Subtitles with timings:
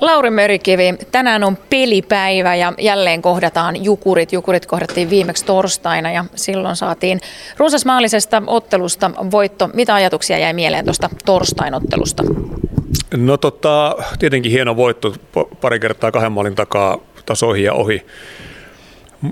[0.00, 4.32] Lauri Merikivi, tänään on pelipäivä ja jälleen kohdataan Jukurit.
[4.32, 7.20] Jukurit kohdattiin viimeksi torstaina ja silloin saatiin
[7.56, 9.70] runsasmaallisesta ottelusta voitto.
[9.74, 12.22] Mitä ajatuksia jäi mieleen tuosta torstainottelusta?
[13.16, 15.14] No tota, tietenkin hieno voitto
[15.60, 18.06] pari kertaa kahden maalin takaa tasoihin ja ohi.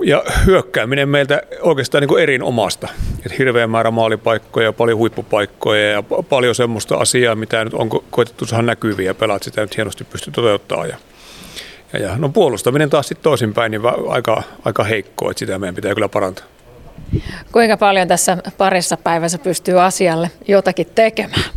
[0.05, 2.89] Ja hyökkääminen meiltä oikeastaan niin kuin erinomasta.
[3.27, 8.62] Et hirveä määrä maalipaikkoja, paljon huippupaikkoja ja paljon semmoista asiaa, mitä nyt on koetettu saada
[8.62, 10.88] näkyviä ja pelaat sitä nyt hienosti pysty toteuttamaan.
[10.88, 10.96] Ja,
[11.93, 15.95] ja, ja no puolustaminen taas sitten toisinpäin, niin aika, aika heikkoa, että sitä meidän pitää
[15.95, 16.45] kyllä parantaa.
[17.52, 21.51] Kuinka paljon tässä parissa päivässä pystyy asialle jotakin tekemään?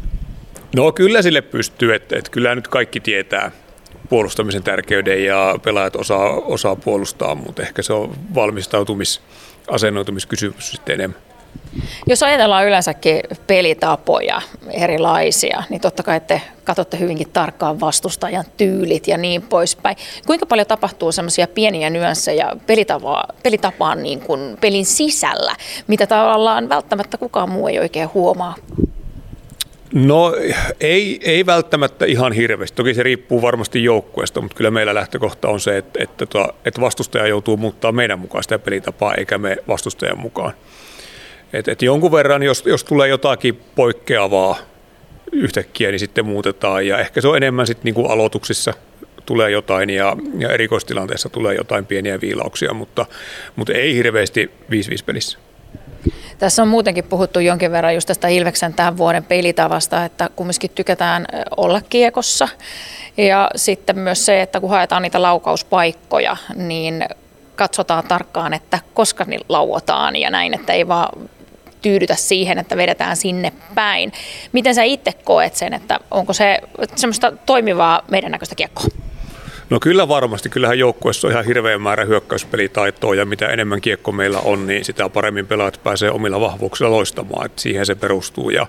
[0.76, 3.52] No kyllä sille pystyy, että, että kyllä nyt kaikki tietää,
[4.10, 9.22] puolustamisen tärkeyden ja pelaajat osaa, osaa puolustaa, mutta ehkä se on valmistautumis,
[9.68, 11.22] asennoitumiskysymys sitten enemmän.
[12.08, 14.42] Jos ajatellaan yleensäkin pelitapoja
[14.72, 19.96] erilaisia, niin totta kai te katsotte hyvinkin tarkkaan vastustajan tyylit ja niin poispäin.
[20.28, 22.56] Kuinka paljon tapahtuu semmoisia pieniä nyanseja
[23.44, 25.56] pelitapaan niin kuin pelin sisällä,
[25.88, 28.56] mitä tavallaan välttämättä kukaan muu ei oikein huomaa?
[29.94, 30.36] No
[30.80, 32.76] ei, ei välttämättä ihan hirveästi.
[32.76, 36.82] Toki se riippuu varmasti joukkueesta, mutta kyllä meillä lähtökohta on se, että, että, tota, että
[36.82, 40.54] vastustaja joutuu muuttaa meidän mukaan sitä pelitapaa, eikä me vastustajan mukaan.
[41.54, 44.58] Et, et jonkun verran, jos, jos tulee jotakin poikkeavaa
[45.32, 46.88] yhtäkkiä, niin sitten muutetaan.
[46.88, 48.74] Ja ehkä se on enemmän sitten niin aloituksissa
[49.26, 53.06] tulee jotain ja, ja erikoistilanteessa tulee jotain pieniä viilauksia, mutta,
[53.56, 55.40] mutta ei hirveästi 5-5 pelissä.
[56.40, 61.26] Tässä on muutenkin puhuttu jonkin verran just tästä Ilveksen tämän vuoden pelitavasta, että kumminkin tykätään
[61.58, 62.48] olla kiekossa.
[63.18, 67.06] Ja sitten myös se, että kun haetaan niitä laukauspaikkoja, niin
[67.56, 71.30] katsotaan tarkkaan, että koska ne lauotaan ja näin, että ei vaan
[71.82, 74.12] tyydytä siihen, että vedetään sinne päin.
[74.52, 76.60] Miten sä itse koet sen, että onko se
[76.96, 78.86] semmoista toimivaa meidän näköistä kiekkoa?
[79.70, 80.50] No kyllä varmasti.
[80.50, 85.10] Kyllähän joukkueessa on ihan hirveä määrä hyökkäyspelitaitoa ja mitä enemmän kiekko meillä on, niin sitä
[85.10, 87.46] paremmin pelaajat pääsee omilla vahvuuksilla loistamaan.
[87.46, 88.50] Että siihen se perustuu.
[88.50, 88.68] Ja,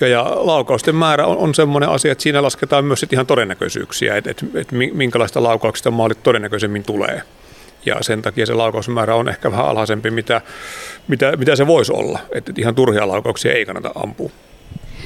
[0.00, 4.16] ja, ja laukausten määrä on, on semmoinen asia, että siinä lasketaan myös sit ihan todennäköisyyksiä,
[4.16, 7.22] että, että, että minkälaista laukauksista maalit todennäköisemmin tulee.
[7.86, 10.40] Ja sen takia se laukausmäärä on ehkä vähän alhaisempi, mitä,
[11.08, 12.18] mitä, mitä se voisi olla.
[12.32, 14.30] Että ihan turhia laukauksia ei kannata ampua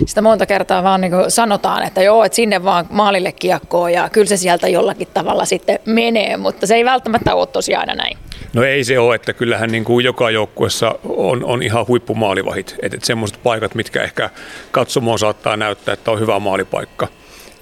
[0.06, 4.26] sitä monta kertaa vaan niin sanotaan, että joo, että sinne vaan maalille kiekkoon ja kyllä
[4.26, 8.18] se sieltä jollakin tavalla sitten menee, mutta se ei välttämättä ole tosiaan aina näin.
[8.52, 12.76] No ei se ole, että kyllähän niin kuin joka joukkuessa on, on ihan huippumaalivahit.
[12.82, 14.30] Että et semmoiset paikat, mitkä ehkä
[14.70, 17.08] katsomoon saattaa näyttää, että on hyvä maalipaikka,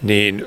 [0.03, 0.47] niin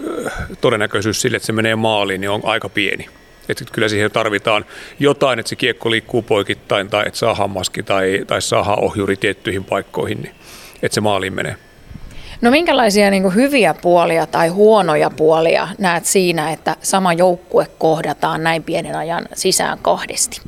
[0.62, 3.06] todennäköisyys sille, että se menee maaliin, niin on aika pieni.
[3.50, 4.66] Että kyllä siihen tarvitaan
[5.00, 9.63] jotain, että se kiekko liikkuu poikittain tai että saa hammaski tai, tai saa ohjuri tiettyihin
[9.63, 10.35] paikkoihin, niin
[10.84, 11.56] että se maaliin menee.
[12.41, 18.44] No minkälaisia niin kuin hyviä puolia tai huonoja puolia näet siinä, että sama joukkue kohdataan
[18.44, 20.41] näin pienen ajan sisään kahdesti?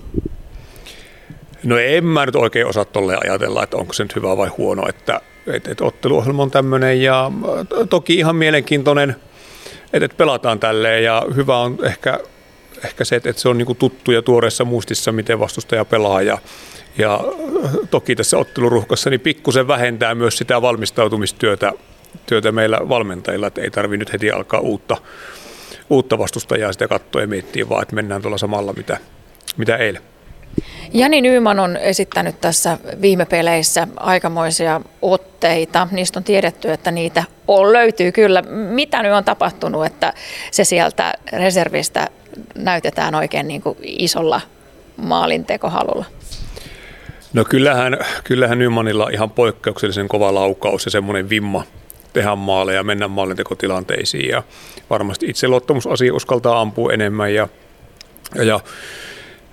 [1.64, 4.90] No en mä nyt oikein osaa tolle ajatella, että onko se nyt hyvä vai huono,
[4.90, 7.31] että, että, että otteluohjelma on tämmöinen ja
[7.90, 9.10] toki ihan mielenkiintoinen,
[9.94, 12.20] että, että pelataan tälleen ja hyvä on ehkä,
[12.86, 16.38] ehkä se, että se on niin tuttu ja tuoreessa muistissa, miten vastustaja pelaa ja,
[16.98, 17.20] ja
[17.92, 21.74] toki tässä otteluruhkassa niin pikkusen vähentää myös sitä valmistautumistyötä
[22.26, 24.98] työtä meillä valmentajilla, että ei tarvitse nyt heti alkaa uutta,
[25.90, 28.98] uutta vastustajaa sitä katsoa ja miettiä, vaan että mennään tuolla samalla, mitä,
[29.58, 30.02] mitä eilen.
[30.94, 35.88] Jani Nyyman on esittänyt tässä viime peleissä aikamoisia otteita.
[35.92, 38.42] Niistä on tiedetty, että niitä on, löytyy kyllä.
[38.52, 40.14] Mitä nyt on tapahtunut, että
[40.52, 42.08] se sieltä reservistä
[42.56, 44.42] näytetään oikein niin kuin isolla
[44.98, 46.06] maalintekohalulla?
[47.34, 51.64] No kyllähän, kyllähän Nymanilla ihan poikkeuksellisen kova laukaus ja semmoinen vimma
[52.14, 54.44] tehdä maaleja, mennä maalintekotilanteisiin ja
[54.90, 57.48] varmasti itseluottamusasia uskaltaa ampua enemmän ja,
[58.36, 58.60] ja,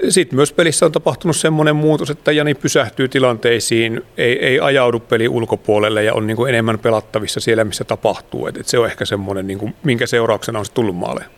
[0.09, 5.29] sitten myös pelissä on tapahtunut semmoinen muutos, että Jani pysähtyy tilanteisiin, ei, ei ajaudu peli
[5.29, 8.47] ulkopuolelle ja on niin kuin enemmän pelattavissa siellä, missä tapahtuu.
[8.47, 11.29] Et, et se on ehkä semmoinen, niin kuin, minkä seurauksena on se tullut maaleja.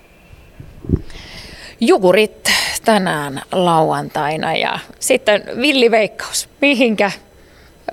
[1.80, 2.51] Jukurit
[2.84, 6.48] tänään lauantaina ja sitten villiveikkaus.
[6.60, 7.10] Mihinkä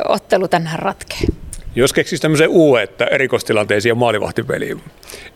[0.08, 1.20] ottelu tänään ratkee?
[1.76, 4.82] Jos keksisi tämmöisen uu, että erikoistilanteisiin ja maalivahtipeliin,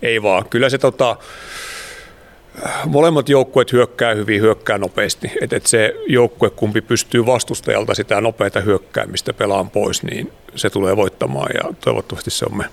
[0.02, 0.50] ei vaan.
[0.50, 1.18] Kyllä se tota,
[2.86, 5.32] molemmat joukkueet hyökkää hyvin, hyökkää nopeasti.
[5.42, 10.98] Että et se joukkue, kumpi pystyy vastustajalta sitä nopeata hyökkäämistä pelaan pois, niin se tulee
[10.98, 12.66] voittamaan ja toivottavasti se on me.